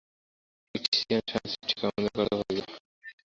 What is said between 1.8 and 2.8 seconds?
আমাদের কর্তাভজা।